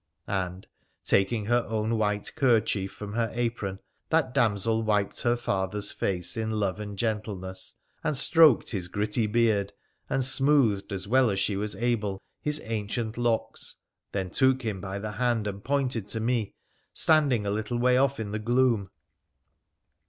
'and, 0.27 0.65
taking 1.05 1.45
her 1.45 1.63
own 1.67 1.95
white 1.95 2.33
kerchief 2.35 2.91
from 2.91 3.13
her 3.13 3.29
apron, 3.35 3.77
that 4.09 4.33
damsel 4.33 4.81
wiped 4.81 5.21
her 5.21 5.37
father's 5.37 5.91
face 5.91 6.35
in 6.35 6.49
love 6.49 6.79
and 6.79 6.97
gentleness, 6.97 7.75
and 8.03 8.17
stroked 8.17 8.71
his 8.71 8.87
gritty 8.87 9.27
beard 9.27 9.71
and 10.09 10.23
smoothed, 10.25 10.91
as 10.91 11.07
well 11.07 11.29
as 11.29 11.39
she 11.39 11.55
was 11.55 11.75
able, 11.75 12.19
his 12.41 12.59
ancient 12.65 13.15
locks, 13.15 13.75
then 14.11 14.31
took 14.31 14.63
him 14.63 14.81
by 14.81 14.97
the 14.97 15.11
hand 15.11 15.45
and 15.45 15.63
pointed 15.63 16.07
to 16.07 16.19
me, 16.19 16.55
standing 16.95 17.45
a 17.45 17.51
little 17.51 17.77
way 17.77 17.95
off 17.95 18.19
in 18.19 18.31
the 18.31 18.39
gloom. 18.39 18.89